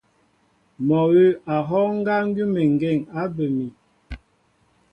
[0.87, 3.67] Mɔ awʉ̌ a hɔ́ɔ́ŋ ŋgá ŋgʉ́əŋgeŋ á bə mi.